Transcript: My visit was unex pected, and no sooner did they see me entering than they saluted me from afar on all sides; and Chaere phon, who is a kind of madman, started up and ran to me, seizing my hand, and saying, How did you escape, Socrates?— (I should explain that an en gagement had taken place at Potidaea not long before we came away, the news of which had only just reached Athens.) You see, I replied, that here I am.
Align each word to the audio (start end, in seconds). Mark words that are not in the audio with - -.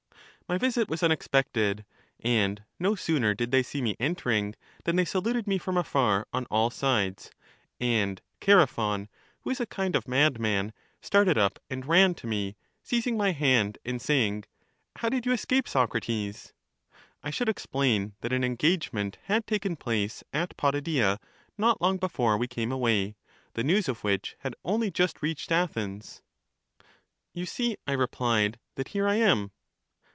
My 0.49 0.57
visit 0.57 0.89
was 0.89 0.99
unex 0.99 1.29
pected, 1.29 1.85
and 2.19 2.61
no 2.77 2.93
sooner 2.93 3.33
did 3.33 3.51
they 3.51 3.63
see 3.63 3.81
me 3.81 3.95
entering 4.01 4.53
than 4.83 4.97
they 4.97 5.05
saluted 5.05 5.47
me 5.47 5.57
from 5.57 5.77
afar 5.77 6.27
on 6.33 6.43
all 6.51 6.69
sides; 6.69 7.31
and 7.79 8.21
Chaere 8.41 8.67
phon, 8.67 9.07
who 9.43 9.49
is 9.49 9.61
a 9.61 9.65
kind 9.65 9.95
of 9.95 10.09
madman, 10.09 10.73
started 10.99 11.37
up 11.37 11.57
and 11.69 11.85
ran 11.85 12.15
to 12.15 12.27
me, 12.27 12.57
seizing 12.83 13.15
my 13.15 13.31
hand, 13.31 13.77
and 13.85 14.01
saying, 14.01 14.43
How 14.97 15.07
did 15.07 15.25
you 15.25 15.31
escape, 15.31 15.69
Socrates?— 15.69 16.51
(I 17.23 17.29
should 17.29 17.47
explain 17.47 18.15
that 18.19 18.33
an 18.33 18.43
en 18.43 18.57
gagement 18.57 19.15
had 19.27 19.47
taken 19.47 19.77
place 19.77 20.21
at 20.33 20.57
Potidaea 20.57 21.17
not 21.57 21.81
long 21.81 21.95
before 21.95 22.35
we 22.37 22.47
came 22.49 22.73
away, 22.73 23.15
the 23.53 23.63
news 23.63 23.87
of 23.87 24.03
which 24.03 24.35
had 24.39 24.57
only 24.65 24.91
just 24.91 25.21
reached 25.21 25.49
Athens.) 25.49 26.21
You 27.33 27.45
see, 27.45 27.77
I 27.87 27.93
replied, 27.93 28.59
that 28.75 28.89
here 28.89 29.07
I 29.07 29.15
am. 29.15 29.51